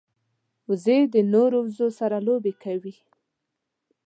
وزې 0.69 0.99
د 1.13 1.15
نورو 1.33 1.57
وزو 1.67 1.87
سره 1.99 2.17
لوبې 2.27 2.53
کوي 2.63 2.95